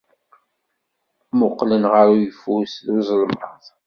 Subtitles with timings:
[1.31, 3.61] Mmuqqlen ɣef uyeffus ed uzelmaḍ.